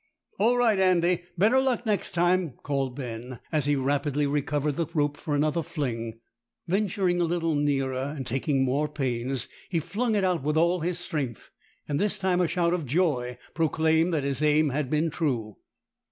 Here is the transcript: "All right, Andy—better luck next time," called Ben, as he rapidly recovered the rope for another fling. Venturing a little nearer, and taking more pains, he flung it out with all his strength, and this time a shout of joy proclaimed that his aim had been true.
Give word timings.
"All 0.39 0.57
right, 0.57 0.79
Andy—better 0.79 1.59
luck 1.59 1.85
next 1.85 2.13
time," 2.13 2.53
called 2.63 2.95
Ben, 2.95 3.39
as 3.51 3.67
he 3.67 3.75
rapidly 3.75 4.25
recovered 4.25 4.75
the 4.75 4.87
rope 4.95 5.15
for 5.15 5.35
another 5.35 5.61
fling. 5.61 6.19
Venturing 6.67 7.21
a 7.21 7.25
little 7.25 7.53
nearer, 7.53 8.11
and 8.17 8.25
taking 8.25 8.63
more 8.65 8.87
pains, 8.89 9.47
he 9.69 9.79
flung 9.79 10.15
it 10.15 10.23
out 10.23 10.41
with 10.41 10.57
all 10.57 10.79
his 10.79 10.97
strength, 10.97 11.51
and 11.87 11.99
this 11.99 12.17
time 12.17 12.41
a 12.41 12.47
shout 12.47 12.73
of 12.73 12.87
joy 12.87 13.37
proclaimed 13.53 14.11
that 14.11 14.23
his 14.23 14.41
aim 14.41 14.69
had 14.69 14.89
been 14.89 15.11
true. 15.11 15.57